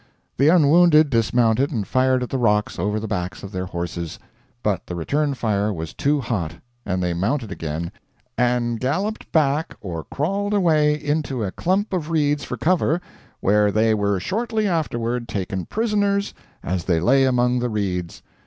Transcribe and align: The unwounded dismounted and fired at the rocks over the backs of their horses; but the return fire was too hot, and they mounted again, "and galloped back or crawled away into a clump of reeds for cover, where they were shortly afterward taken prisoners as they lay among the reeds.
The 0.35 0.47
unwounded 0.47 1.11
dismounted 1.11 1.69
and 1.71 1.85
fired 1.85 2.23
at 2.23 2.31
the 2.31 2.39
rocks 2.39 2.79
over 2.79 2.99
the 2.99 3.07
backs 3.07 3.43
of 3.43 3.51
their 3.51 3.67
horses; 3.67 4.17
but 4.63 4.87
the 4.87 4.95
return 4.95 5.35
fire 5.35 5.71
was 5.71 5.93
too 5.93 6.19
hot, 6.21 6.55
and 6.87 7.03
they 7.03 7.13
mounted 7.13 7.51
again, 7.51 7.91
"and 8.35 8.79
galloped 8.79 9.31
back 9.31 9.75
or 9.79 10.05
crawled 10.05 10.55
away 10.55 10.95
into 10.95 11.43
a 11.43 11.51
clump 11.51 11.93
of 11.93 12.09
reeds 12.09 12.43
for 12.43 12.57
cover, 12.57 12.99
where 13.41 13.71
they 13.71 13.93
were 13.93 14.19
shortly 14.19 14.67
afterward 14.67 15.27
taken 15.27 15.67
prisoners 15.67 16.33
as 16.63 16.85
they 16.85 16.99
lay 16.99 17.25
among 17.25 17.59
the 17.59 17.69
reeds. 17.69 18.23